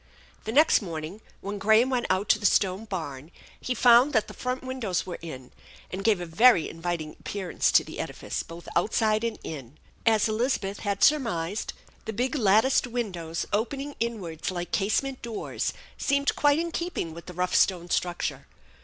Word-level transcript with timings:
The 0.45 0.51
next 0.51 0.81
morning, 0.81 1.21
when 1.41 1.59
Graham 1.59 1.91
went 1.91 2.07
out 2.09 2.27
to 2.29 2.39
the 2.39 2.45
stone 2.47 2.85
barn, 2.85 3.29
he 3.59 3.75
found 3.75 4.13
that 4.13 4.27
the 4.27 4.33
front 4.33 4.63
windows 4.63 5.05
were 5.05 5.19
in, 5.21 5.51
and 5.91 6.03
gave 6.03 6.19
a 6.19 6.25
very 6.25 6.67
inviting 6.67 7.11
appearance 7.19 7.71
to 7.73 7.83
the 7.83 7.99
edifice, 7.99 8.41
both 8.41 8.67
outside 8.75 9.23
and 9.23 9.37
in. 9.43 9.77
As 10.03 10.27
Elizabeth 10.27 10.79
had 10.79 11.03
surmised, 11.03 11.73
the 12.05 12.13
big 12.13 12.33
latticed 12.35 12.87
windows 12.87 13.45
opening 13.53 13.95
inwards 13.99 14.49
like 14.49 14.71
casement 14.71 15.21
doors 15.21 15.71
seemed 15.99 16.35
quite 16.35 16.57
in 16.57 16.71
keeping 16.71 17.13
with 17.13 17.27
the 17.27 17.33
rough 17.35 17.53
stone 17.53 17.87
structure. 17.91 18.47